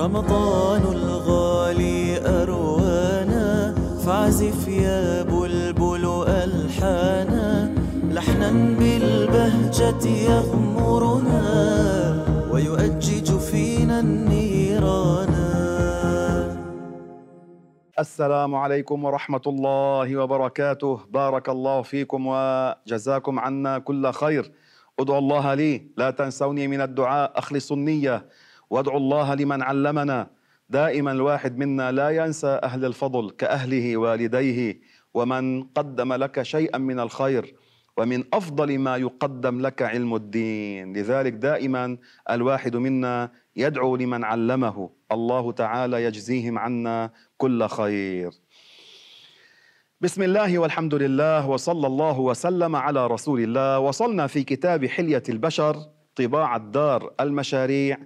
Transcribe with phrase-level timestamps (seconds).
[0.00, 3.74] رمضان الغالي أروانا
[4.06, 7.74] فاعزف يا بلبل ألحانا
[8.08, 11.42] لحنا بالبهجة يغمرنا
[12.52, 15.34] ويؤجج فينا النيران
[17.98, 21.00] السلام عليكم ورحمة الله وبركاته.
[21.10, 24.52] بارك الله فيكم وجزاكم عنا كل خير.
[25.00, 27.32] ادعوا الله لي لا تنسوني من الدعاء.
[27.38, 28.26] أخلص النية.
[28.70, 30.30] وادعوا الله لمن علمنا.
[30.68, 34.80] دائما الواحد منا لا ينسى أهل الفضل كأهله والديه
[35.14, 37.54] ومن قدم لك شيئا من الخير
[37.96, 40.92] ومن أفضل ما يقدم لك علم الدين.
[40.96, 41.98] لذلك دائما
[42.30, 44.90] الواحد منا يدعو لمن علمه.
[45.12, 48.30] الله تعالى يجزيهم عنا كل خير.
[50.00, 53.78] بسم الله والحمد لله وصلى الله وسلم على رسول الله.
[53.78, 55.76] وصلنا في كتاب حلية البشر
[56.16, 57.98] طباع الدار المشاريع.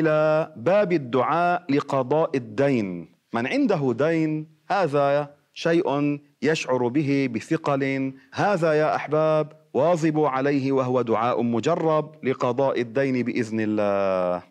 [0.00, 3.08] إلى باب الدعاء لقضاء الدين.
[3.34, 8.12] من عنده دين هذا شيء يشعر به بثقل.
[8.34, 14.42] هذا يا أحباب واظبوا عليه وهو دعاء مجرب لقضاء الدين بإذن الله.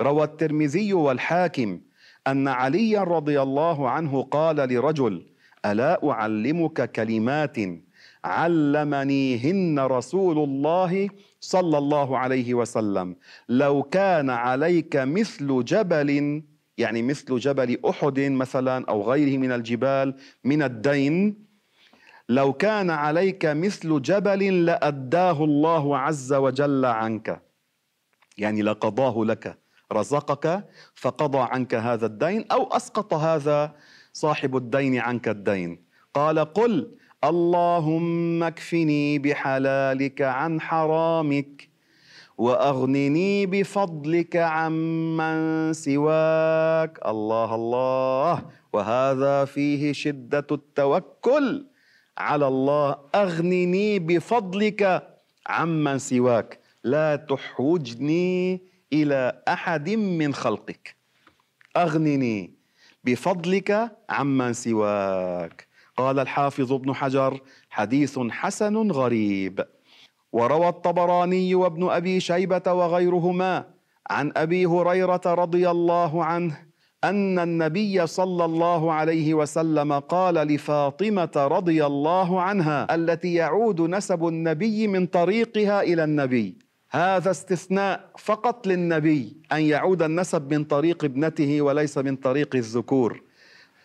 [0.00, 1.80] روى الترمذي والحاكم
[2.26, 5.26] أن عليا رضي الله عنه قال لرجل
[5.66, 7.56] ألا أعلمك كلمات
[8.24, 11.08] علمنيهن رسول الله
[11.42, 13.16] صلى الله عليه وسلم.
[13.48, 16.42] لو كان عليك مثل جبل
[16.78, 21.46] يعني مثل جبل أحد مثلا أو غيره من الجبال من الدين
[22.28, 27.42] لو كان عليك مثل جبل لأداه الله عز وجل عنك.
[28.38, 29.58] يعني لقضاه لك
[29.92, 33.74] رزقك فقضى عنك هذا الدين أو أسقط هذا
[34.12, 35.84] صاحب الدين عنك الدين.
[36.14, 41.68] قال قل اللهم اكفني بحلالك عن حرامك
[42.38, 46.98] وأغنني بفضلك عمن سواك.
[47.06, 48.42] الله الله.
[48.72, 51.66] وهذا فيه شدة التوكل
[52.18, 52.96] على الله.
[53.14, 55.08] أغنني بفضلك
[55.46, 56.60] عمن سواك.
[56.84, 58.62] لا تحوجني
[58.92, 60.96] إلى أحد من خلقك.
[61.76, 62.54] أغنني
[63.04, 65.71] بفضلك عمن سواك.
[65.96, 69.64] قال الحافظ ابن حجر حديث حسن غريب.
[70.32, 73.64] وروى الطبراني وابن أبي شيبة وغيرهما
[74.10, 76.72] عن أبي هريرة رضي الله عنه
[77.04, 84.88] أن النبي صلى الله عليه وسلم قال لفاطمة رضي الله عنها التي يعود نسب النبي
[84.88, 86.58] من طريقها إلى النبي.
[86.90, 93.22] هذا استثناء فقط للنبي أن يعود النسب من طريق ابنته وليس من طريق الذكور.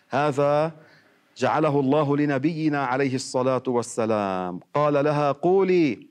[0.08, 0.72] هذا
[1.38, 4.60] جعله الله لنبينا عليه الصلاة والسلام.
[4.74, 6.08] قال لها قولي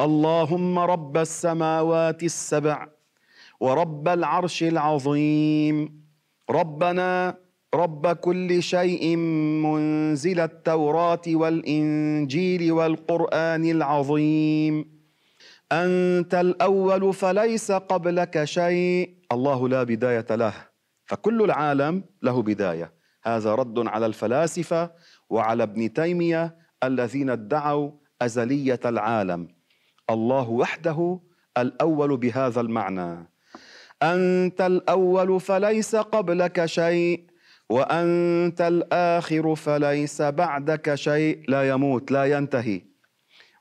[0.00, 2.86] اللهم رب السماوات السبع
[3.60, 6.02] ورب العرش العظيم.
[6.50, 7.36] ربنا
[7.74, 9.16] رب كل شيء
[9.66, 14.98] منزل التوراة والإنجيل والقرآن العظيم.
[15.72, 19.14] أنت الأول فليس قبلك شيء.
[19.32, 20.54] الله لا بداية له
[21.06, 22.97] فكل العالم له بداية.
[23.36, 24.90] هذا رد على الفلاسفة
[25.30, 27.90] وعلى ابن تيمية الذين ادعوا
[28.22, 29.48] أزلية العالم.
[30.10, 31.20] الله وحده
[31.58, 33.28] الأول بهذا المعنى.
[34.02, 37.24] أنت الأول فليس قبلك شيء
[37.70, 41.42] وأنت الآخر فليس بعدك شيء.
[41.48, 42.82] لا يموت لا ينتهي.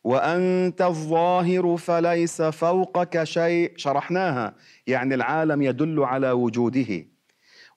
[0.03, 3.73] وأنت الظاهر فليس فوقك شيء.
[3.75, 4.55] شرحناها
[4.87, 7.16] يعني العالم يدل على وجوده.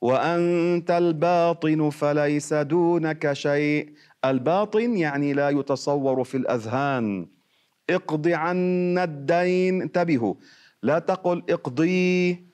[0.00, 3.92] وأنت الباطن فليس دونك شيء.
[4.24, 7.28] الباطن يعني لا يتصور في الأذهان.
[7.90, 9.82] اقض عنا الدين.
[9.82, 10.34] انتبهوا.
[10.82, 12.44] لا تقل اقضي.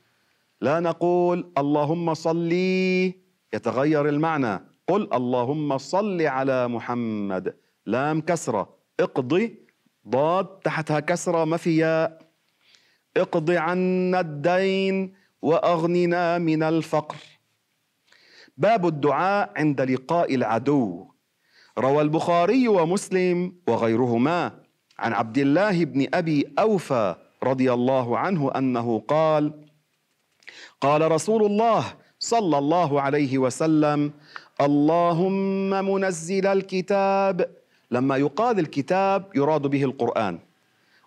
[0.60, 3.14] لا نقول اللهم صلي
[3.54, 4.60] يتغير المعنى.
[4.88, 7.56] قل اللهم صل على محمد.
[7.86, 8.76] لام كسرة.
[9.00, 9.58] اقضي
[10.08, 10.46] ضاد.
[10.46, 11.44] تحتها كسرة.
[11.44, 12.22] ما في ياء.
[13.16, 17.16] اقض عنا الدين وأغننا من الفقر.
[18.56, 21.06] باب الدعاء عند لقاء العدو.
[21.78, 24.52] روى البخاري ومسلم وغيرهما
[24.98, 29.52] عن عبد الله بن أبي أوفى رضي الله عنه أنه قال
[30.80, 31.84] قال رسول الله
[32.18, 34.12] صلى الله عليه وسلم
[34.60, 37.50] اللهم منزل الكتاب
[37.90, 40.38] لما يقال الكتاب يراد به القرآن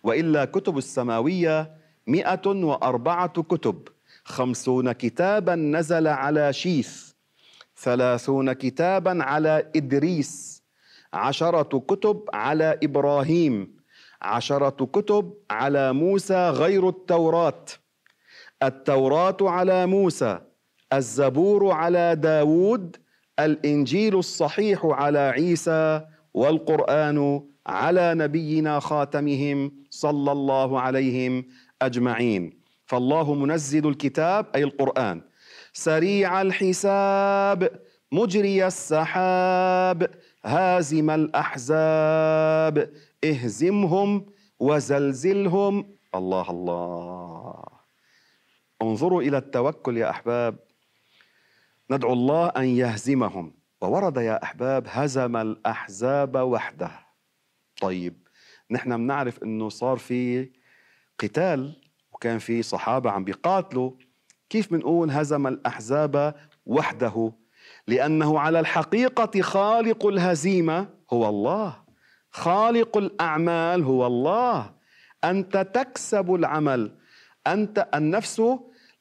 [0.03, 1.71] وإلا كتب السماوية
[2.07, 3.87] مئة وأربعة كتب
[4.23, 7.08] خمسون كتابا نزل على شيث.
[7.83, 10.63] ثلاثون كتابا على إدريس.
[11.13, 13.79] عشرة كتب على إبراهيم.
[14.21, 17.65] عشرة كتب على موسى غير التوراة.
[18.63, 20.39] التوراة على موسى
[20.93, 22.97] الزبور على داود
[23.39, 31.45] الإنجيل الصحيح على عيسى والقرآن على نبينا خاتمهم صلى الله عليهم
[31.81, 32.59] أجمعين.
[32.85, 35.21] فالله منزل الكتاب أي القرآن.
[35.79, 37.79] سريع الحساب
[38.11, 40.09] مجري السحاب
[40.45, 42.93] هازم الأحزاب
[43.23, 44.25] اهزمهم
[44.59, 45.95] وزلزلهم.
[46.15, 47.63] الله الله.
[48.81, 50.59] انظروا إلى التوكل يا أحباب.
[51.91, 53.53] ندعو الله أن يهزمهم.
[53.81, 56.91] وورد يا أحباب هزم الأحزاب وحده.
[57.81, 58.27] طيب
[58.71, 60.49] نحن بنعرف إنه صار في
[61.19, 61.81] قتال
[62.11, 63.91] وكان في صحابة عم بيقاتلوا.
[64.49, 66.35] كيف بنقول هزم الأحزاب
[66.65, 67.31] وحده؟
[67.87, 71.75] لأنه على الحقيقة خالق الهزيمة هو الله.
[72.31, 74.71] خالق الأعمال هو الله.
[75.23, 76.91] أنت تكسب العمل.
[77.47, 78.41] أنت النفس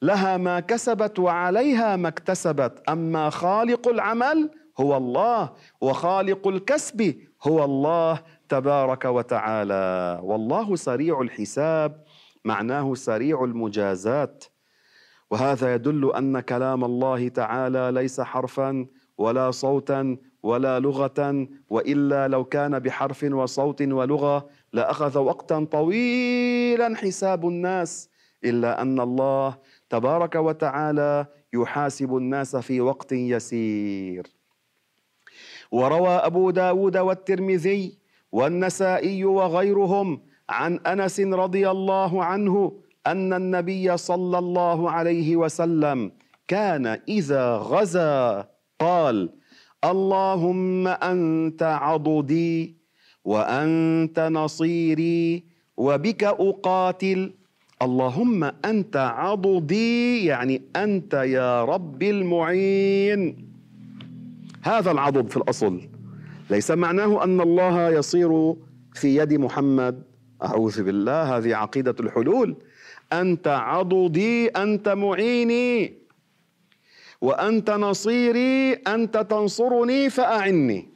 [0.01, 2.89] لها ما كسبت وعليها ما اكتسبت.
[2.89, 4.49] أما خالق العمل
[4.79, 5.49] هو الله.
[5.81, 8.19] وخالق الكسب هو الله
[8.49, 10.19] تبارك وتعالى.
[10.23, 12.03] والله سريع الحساب.
[12.45, 14.43] معناه سريع المجازات.
[15.31, 18.85] وهذا يدل أن كلام الله تعالى ليس حرفا
[19.17, 28.09] ولا صوتا ولا لغة وإلا لو كان بحرف وصوت ولغة لأخذ وقتا طويلا حساب الناس
[28.43, 29.57] إلا أن الله
[29.89, 34.27] تبارك وتعالى يحاسب الناس في وقت يسير.
[35.71, 37.97] وروى أبو داود والترمذي
[38.31, 42.73] والنسائي وغيرهم عن أنس رضي الله عنه
[43.11, 46.11] أن النبي صلى الله عليه وسلم
[46.47, 48.47] كان إذا غزا
[48.79, 49.29] قال
[49.83, 52.77] اللهم أنت عضدي
[53.25, 55.43] وأنت نصيري
[55.77, 57.33] وبك أقاتل
[57.81, 63.49] اللهم أنت عضدي يعني أنت يا رب المعين.
[64.61, 65.81] هذا العضد في الأصل.
[66.49, 68.55] ليس معناه أن الله يصير
[68.93, 70.03] في يد محمد
[70.43, 72.55] أعوذ بالله هذه عقيدة الحلول.
[73.13, 75.99] أنت عضدي أنت معيني.
[77.21, 80.89] وأنت نصيري أنت تنصرني فأعني.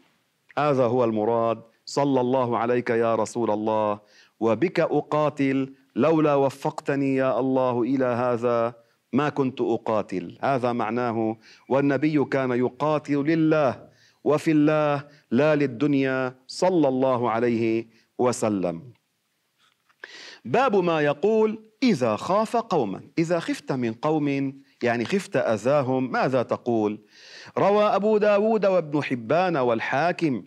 [0.57, 1.61] هذا هو المراد.
[1.85, 3.99] صلى الله عليك يا رسول الله.
[4.39, 5.73] وبك أقاتل.
[5.95, 8.73] لولا وفقتني يا الله إلى هذا
[9.13, 10.37] ما كنت أقاتل.
[10.41, 11.37] هذا معناه
[11.69, 13.87] والنبي كان يقاتل لله
[14.23, 16.35] وفي الله لا للدنيا.
[16.47, 17.87] صلى الله عليه
[18.17, 18.93] وسلم.
[20.45, 23.01] باب ما يقول إذا خاف قوما.
[23.17, 24.53] إذا خفت من قوم
[24.83, 26.99] يعني خفت أذاهم ماذا تقول؟
[27.57, 30.43] روى أبو داود وابن حبان والحاكم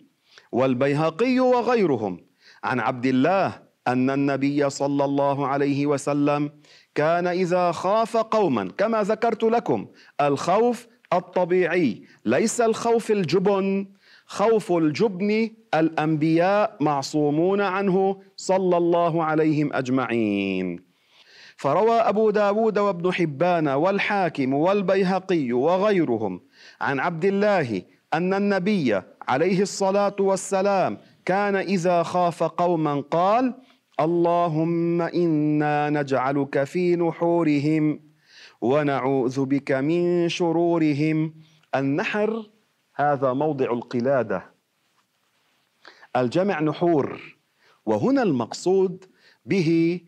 [0.51, 2.19] والبيهقي وغيرهم
[2.63, 6.51] عن عبد الله أن النبي صلى الله عليه وسلم
[6.95, 9.87] كان إذا خاف قوما كما ذكرت لكم
[10.21, 13.87] الخوف الطبيعي ليس الخوف الجبن.
[14.29, 20.87] خوف الجبن الأنبياء معصومون عنه صلى الله عليهم أجمعين.
[21.57, 26.41] فروى أبو داود وابن حبان والحاكم والبيهقي وغيرهم
[26.81, 27.81] عن عبد الله
[28.13, 33.53] أن النبي عليه الصلاة والسلام كان إذا خاف قوما قال
[33.99, 37.99] اللهم إنا نجعلك في نحورهم
[38.61, 41.33] ونعوذ بك من شرورهم.
[41.75, 42.49] النحر
[42.95, 44.56] هذا موضع القلادة.
[46.21, 47.37] الجمع نحور
[47.85, 49.05] وهنا المقصود
[49.45, 50.01] به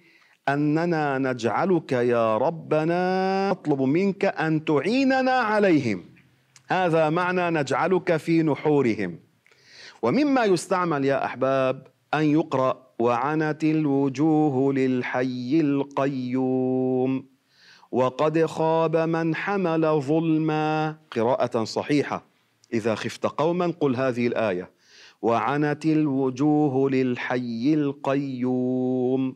[0.47, 6.05] أننا نجعلك يا ربنا نطلب منك أن تعيننا عليهم.
[6.67, 9.19] هذا معنى نجعلك في نحورهم.
[10.01, 17.25] ومما يستعمل يا أحباب أن يقرأ وعنت الوجوه للحي القيوم
[17.91, 20.97] وقد خاب من حمل ظلما.
[21.11, 22.25] قراءة صحيحة
[22.73, 24.78] إذا خفت قوما قل هذه الآية.
[25.21, 29.35] وعنت الوجوه للحي القيوم.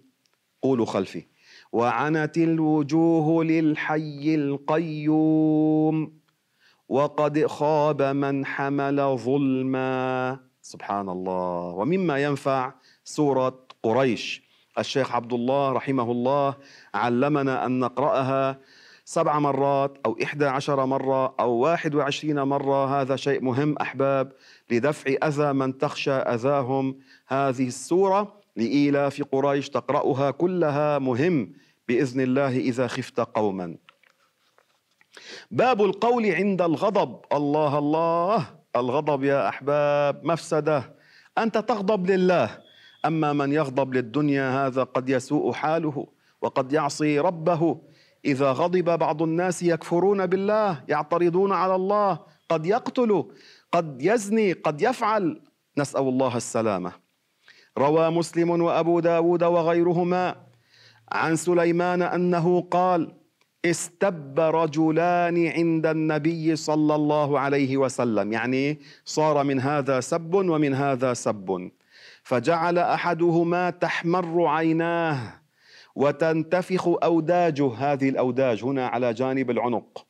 [0.61, 1.25] قولوا خلفي.
[1.71, 6.13] وعنت الوجوه للحي القيوم.
[6.89, 10.39] وقد خاب من حمل ظلما.
[10.61, 11.75] سبحان الله.
[11.75, 12.73] ومما ينفع
[13.03, 14.43] سورة قريش.
[14.79, 16.55] الشيخ عبد الله رحمه الله
[16.93, 18.59] علمنا أن نقرأها
[19.05, 24.31] سبع مرات أو إحدى عشر مرة أو واحد وعشرين مرة هذا شيء مهم أحباب
[24.71, 26.99] لدفع أذى من تخشى أذاهم.
[27.27, 31.53] هذه السورة لإيلاف قريش تقرأها كلها مهم
[31.87, 33.75] بإذن الله إذا خفت قوما.
[35.51, 37.19] باب القول عند الغضب.
[37.33, 38.45] الله الله.
[38.75, 40.95] الغضب يا أحباب مفسدة.
[41.37, 42.59] أنت تغضب لله
[43.05, 46.07] أما من يغضب للدنيا هذا قد يسوء حاله
[46.41, 47.81] وقد يعصي ربه.
[48.25, 53.25] إذا غضب بعض الناس يكفرون بالله يعترضون على الله قد يقتل
[53.71, 55.41] قد يزني قد يفعل.
[55.77, 56.91] نسأل الله السلامة.
[57.77, 60.35] روى مسلم وأبو داود وغيرهما
[61.11, 63.13] عن سليمان أنه قال
[63.65, 68.33] استب رجلان عند النبي صلى الله عليه وسلم.
[68.33, 71.71] يعني صار من هذا سب ومن هذا سب.
[72.23, 75.42] فجعل أحدهما تحمر عيناه.
[75.95, 80.07] وتنتفخ اوداجه هذه الأوداج هنا على جانب العنق.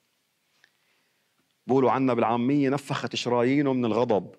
[1.67, 4.31] بقولوا عنا بالعامية نفخت شرايينه من الغضب.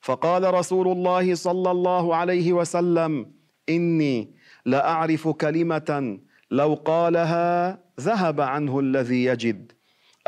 [0.00, 3.32] فقال رسول الله صلى الله عليه وسلم
[3.68, 4.34] إني
[4.66, 6.18] لأعرف كلمة
[6.50, 9.72] لو قالها ذهب عنه الذي يجد.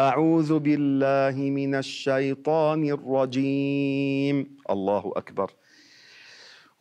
[0.01, 4.57] أعوذ بالله من الشيطان الرجيم.
[4.71, 5.51] الله أكبر.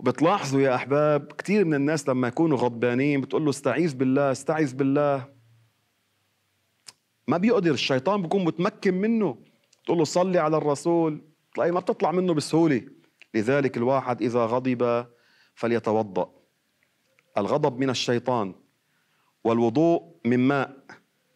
[0.02, 5.28] وبتلاحظوا يا أحباب كثير من الناس لما يكونوا غضبانين بتقول له استعيذ بالله استعيذ بالله.
[7.28, 9.38] ما بيقدر الشيطان بيكون متمكن منه.
[9.86, 11.22] تقول له صلي على الرسول.
[11.54, 12.82] تلاقي ما بتطلع منه بسهولة.
[13.34, 15.06] لذلك الواحد إذا غضب
[15.56, 16.32] فليتوضأ.
[17.38, 18.56] الغضب من الشيطان
[19.44, 20.78] والوضوء من ماء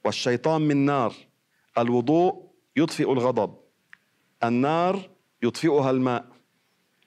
[0.06, 1.14] والشيطان من نار.
[1.78, 3.56] الوضوء يطفئ الغضب
[4.44, 5.10] النار
[5.44, 6.26] يطفئها الماء.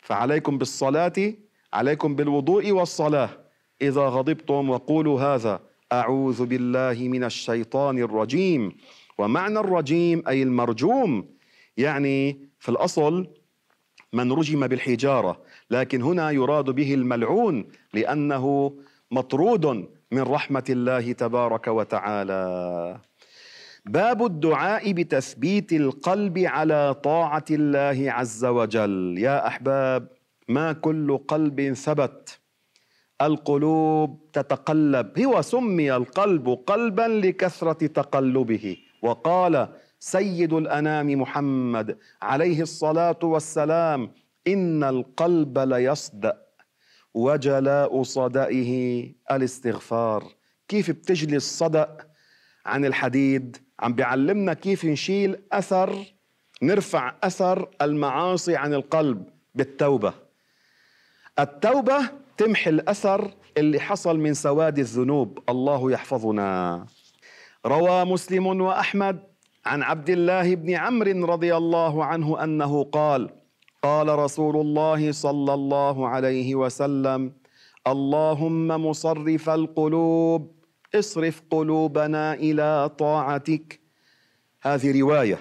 [0.03, 3.31] فعليكم بالصلاة عليكم بالوضوء والصلاة.
[3.83, 5.61] إذا غضبتم وقولوا هذا
[5.93, 8.73] أعوذ بالله من الشيطان الرجيم.
[9.19, 11.29] ومعنى الرجيم أي المرجوم
[11.77, 13.27] يعني في الأصل
[14.13, 18.73] من رجم بالحجارة لكن هنا يراد به الملعون لأنه
[19.11, 19.67] مطرود
[20.13, 23.01] من رحمة الله تبارك وتعالى.
[23.87, 29.15] باب الدعاء بتثبيت القلب على طاعة الله عز وجل.
[29.19, 30.09] يا أحباب
[30.49, 32.41] ما كل قلب ثبت.
[33.23, 35.19] القلوب تتقلب.
[35.19, 38.77] هو سمي القلب قلبا لكثرة تقلبه.
[39.03, 39.69] وقال
[40.01, 44.13] سيد الأنام محمد عليه الصلاة والسلام
[44.47, 46.43] إن القلب ليصدأ
[47.15, 50.25] وجلاء صدئه الاستغفار.
[50.69, 51.97] كيف بتجلي الصدأ؟
[52.67, 53.57] عن الحديد.
[53.81, 56.05] عم بيعلمنا كيف نشيل أثر
[56.63, 60.28] نرفع أثر المعاصي عن القلب بالتوبة.
[61.39, 61.99] التوبة
[62.37, 65.39] تمحي الأثر اللي حصل من سواد الذنوب.
[65.49, 66.87] الله يحفظنا.
[67.67, 69.19] روى مسلم وأحمد
[69.67, 73.31] عن عبد الله بن عمرو رضي الله عنه أنه قال
[73.83, 77.33] قال رسول الله صلى الله عليه وسلم
[77.87, 80.53] اللهم مصرف القلوب
[80.95, 83.81] اصرف قلوبنا إلى طاعتك.
[84.63, 85.39] هذه رواية.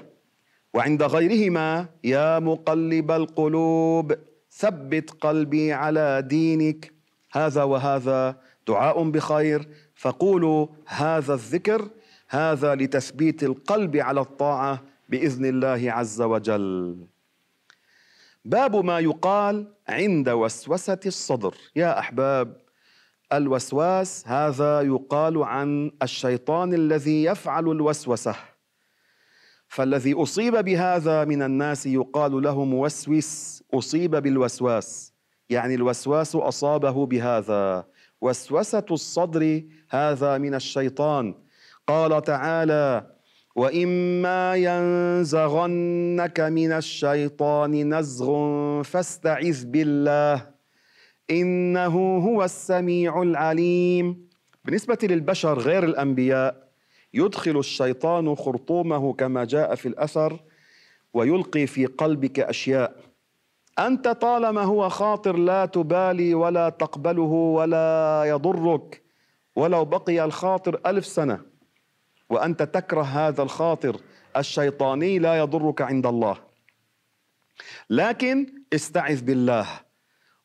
[0.73, 4.15] وعند غيرهما يا مقلب القلوب
[4.51, 6.93] ثبت قلبي على دينك.
[7.31, 8.37] هذا وهذا
[8.67, 9.67] دعاء بخير.
[9.95, 11.89] فقولوا هذا الذكر
[12.29, 16.97] هذا لتثبيت القلب على الطاعة بإذن الله عز وجل.
[18.45, 21.55] باب ما يقال عند وسوسة الصدر.
[21.75, 22.57] يا أحباب
[23.33, 28.35] الوسواس هذا يقال عن الشيطان الذي يفعل الوسوسة.
[29.67, 35.13] فالذي أصيب بهذا من الناس يقال له موسوس أصيب بالوسواس.
[35.49, 37.85] يعني الوسواس أصابه بهذا.
[38.21, 41.35] وسوسة الصدر هذا من الشيطان.
[41.87, 43.11] قال تعالى
[43.55, 48.29] وإما ينزغنك من الشيطان نزغ
[48.83, 50.47] فاستعذ بالله
[51.31, 54.27] إنه هو السميع العليم.
[54.65, 56.66] بالنسبة للبشر غير الأنبياء
[57.17, 60.39] يدخل الشيطان خرطومه كما جاء في الأثر
[61.13, 62.95] ويلقي في قلبك أشياء.
[63.79, 69.03] أنت طالما هو خاطر لا تبالي ولا تقبله ولا يضرك.
[69.55, 71.41] ولو بقي الخاطر ألف سنة.
[72.29, 73.97] وأنت تكره هذا الخاطر
[74.37, 76.37] الشيطاني لا يضرك عند الله.
[77.89, 79.67] لكن استعذ بالله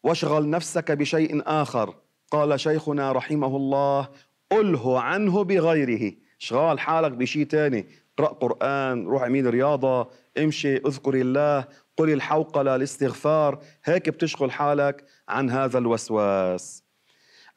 [0.02, 1.94] واشغل نفسك بشيء آخر.
[2.30, 4.08] قال شيخنا رحمه الله
[4.52, 6.12] اله عنه بغيره.
[6.42, 7.86] اشغال حالك بشيء تاني.
[8.18, 10.08] اقرأ قرآن روح اعمل رياضة
[10.38, 11.64] امشي اذكر الله
[11.96, 13.58] قل الحوقله الاستغفار.
[13.84, 16.84] هيك بتشغل حالك عن هذا الوسواس.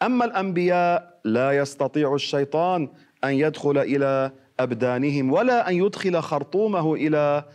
[0.02, 2.90] أما الأنبياء لا يستطيع الشيطان
[3.24, 7.46] أن يدخل إلى أبدانهم ولا أن يدخل خرطومه إلى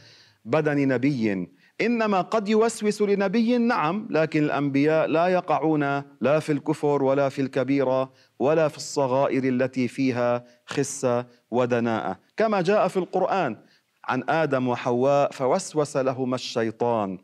[0.44, 1.49] بدن نبي.
[1.80, 8.12] إنما قد يوسوس لنبي نعم لكن الأنبياء لا يقعون لا في الكفر ولا في الكبيره
[8.38, 12.18] ولا في الصغائر التي فيها خسه ودناءة.
[12.37, 13.56] كما جاء في القرآن
[14.04, 17.18] عن آدم وحواء فوسوس لهما الشيطان.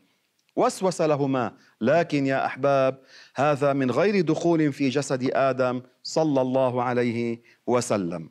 [0.55, 1.53] وسوس لهما.
[1.81, 3.01] لكن يا أحباب
[3.35, 8.29] هذا من غير دخول في جسد آدم صلى الله عليه وسلم.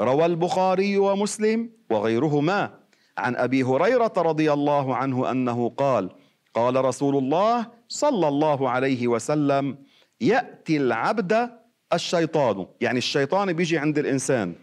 [0.00, 2.79] روى البخاري ومسلم وغيرهما.
[3.18, 6.10] عن أبي هريرة رضي الله عنه أنه قال
[6.54, 9.78] قال رسول الله صلى الله عليه وسلم
[10.20, 11.50] يأتي العبد
[11.92, 12.66] الشيطان.
[12.80, 14.54] يعني الشيطان بيجي عند الإنسان.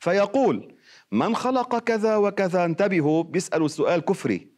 [0.00, 0.74] فيقول
[1.12, 4.52] من خلق كذا وكذا انتبهوا بيسألوا سؤال كفري.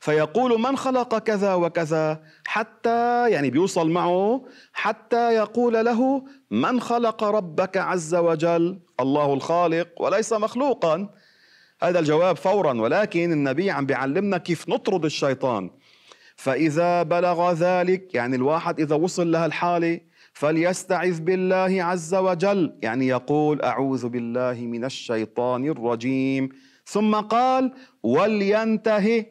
[0.00, 7.76] فيقول من خلق كذا وكذا حتى يعني بيوصل معه حتى يقول له من خلق ربك
[7.76, 11.08] عز وجل الله الخالق وليس مخلوقا.
[11.82, 15.70] هذا الجواب فورا ولكن النبي عم بيعلمنا كيف نطرد الشيطان.
[16.36, 20.00] فإذا بلغ ذلك يعني الواحد إذا وصل لها الحالة
[20.32, 22.78] فليستعذ بالله عز وجل.
[22.82, 26.48] يعني يقول أعوذ بالله من الشيطان الرجيم.
[26.86, 27.72] ثم قال
[28.02, 29.26] ولينتهي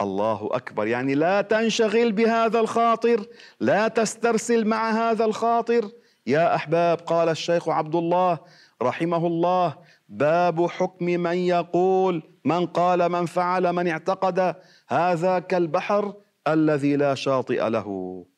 [0.00, 0.86] الله أكبر.
[0.86, 3.26] يعني لا تنشغل بهذا الخاطر
[3.60, 5.90] لا تسترسل مع هذا الخاطر.
[6.26, 8.38] يا أحباب قال الشيخ عبد الله
[8.82, 9.76] رحمه الله
[10.14, 14.54] باب حكم من يقول من قال من فعل من اعتقد
[14.88, 16.14] هذا كالبحر
[16.48, 17.88] الذي لا شاطئ له.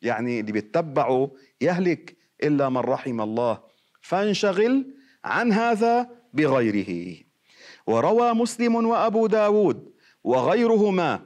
[0.01, 1.31] يعني اللي بيتبعه
[1.61, 3.59] يهلك إلا من رحم الله.
[4.01, 4.85] فانشغل
[5.23, 7.15] عن هذا بغيره.
[7.87, 9.91] وروى مسلم وأبو داود
[10.23, 11.19] وغيرهما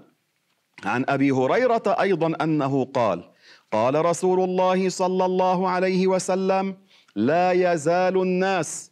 [0.83, 3.23] عن أبي هريرة أيضا أنه قال
[3.71, 6.77] قال رسول الله صلى الله عليه وسلم
[7.15, 8.90] لا يزال الناس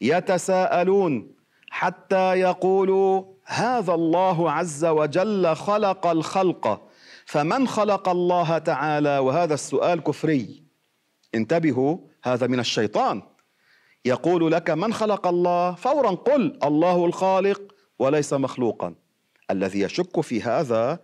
[0.00, 1.32] يتساءلون
[1.70, 6.88] حتى يقولوا هذا الله عز وجل خلق الخلق
[7.26, 10.62] فمن خلق الله تعالى؟ وهذا السؤال كفري.
[11.34, 13.22] انتبهوا هذا من الشيطان.
[14.04, 17.62] يقول لك من خلق الله؟ فورا قل الله الخالق
[17.98, 18.94] وليس مخلوقا.
[19.50, 20.98] الذي يشك في هذا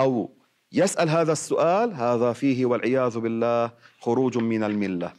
[0.00, 0.34] أو
[0.72, 3.70] يسأل هذا السؤال هذا فيه والعياذ بالله
[4.00, 5.12] خروج من الملة.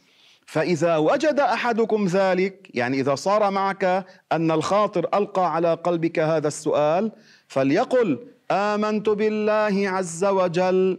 [0.52, 7.12] فإذا وجد أحدكم ذلك يعني إذا صار معك أن الخاطر ألقى على قلبك هذا السؤال
[7.48, 10.98] فليقل آمنت بالله عز وجل.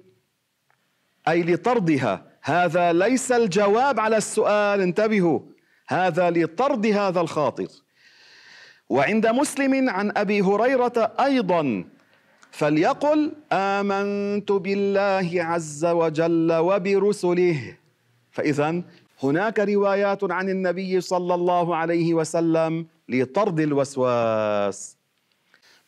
[1.27, 2.25] أي لطردها.
[2.41, 5.39] هذا ليس الجواب على السؤال انتبهوا.
[5.87, 7.67] هذا لطرد هذا الخاطر.
[8.89, 11.85] وعند مسلم عن أبي هريرة أيضا
[12.51, 17.77] فليقل آمنت بالله عز وجل وبرسله.
[18.31, 18.83] فاذا
[19.23, 24.97] هناك روايات عن النبي صلى الله عليه وسلم لطرد الوسواس.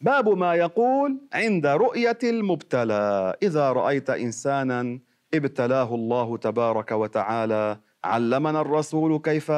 [0.02, 3.36] باب ما يقول عند رؤية المبتلى.
[3.44, 5.00] إذا رأيت إنسانا
[5.34, 9.52] ابتلاه الله تبارك وتعالى علمنا الرسول كيف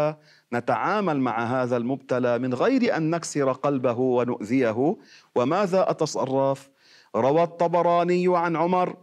[0.53, 4.95] نتعامل مع هذا المبتلى من غير أن نكسر قلبه ونؤذيه؟
[5.36, 6.69] وماذا أتصرف؟
[7.15, 8.95] روى الطبراني عن عمر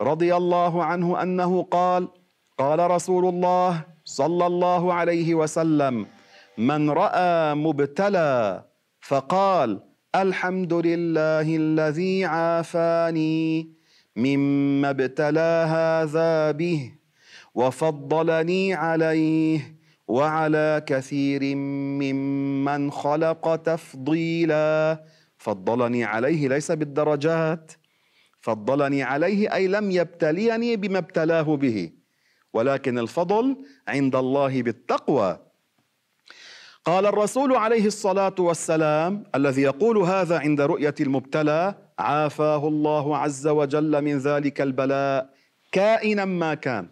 [0.00, 2.08] رضي الله عنه أنه قال
[2.58, 6.06] قال رسول الله صلى الله عليه وسلم
[6.58, 8.64] من رأى مبتلى
[9.00, 9.80] فقال
[10.14, 13.72] الحمد لله الذي عافاني
[14.16, 16.92] مما ابتلى هذا به
[17.54, 19.76] وفضلني عليه
[20.08, 25.04] وعلى كثير ممن خلق تفضيلا.
[25.38, 27.72] فضلني عليه ليس بالدرجات
[28.40, 32.01] فضلني عليه أي لم يبتليني بما ابتلاه به.
[32.52, 33.56] ولكن الفضل
[33.88, 35.38] عند الله بالتقوى.
[36.84, 44.02] قال الرسول عليه الصلاة والسلام الذي يقول هذا عند رؤية المبتلى عافاه الله عز وجل
[44.02, 45.34] من ذلك البلاء
[45.72, 46.88] كائنا ما كان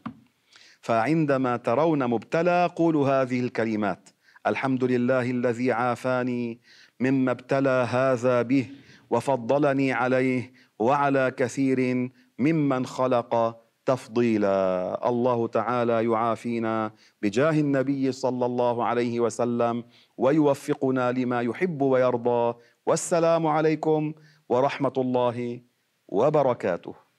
[0.81, 4.09] فعندما ترون مبتلى قولوا هذه الكلمات
[4.47, 6.61] الحمد لله الذي عافاني
[7.01, 8.67] مما ابتلى هذا به
[9.11, 15.09] وفضلني عليه وعلى كثير ممن خلق تفضيلا.
[15.09, 19.85] الله تعالى يعافينا بجاه النبي صلى الله عليه وسلم
[20.17, 22.55] ويوفقنا لما يحب ويرضى.
[22.87, 24.13] والسلام عليكم
[24.49, 25.61] ورحمة الله
[26.09, 27.10] وبركاته.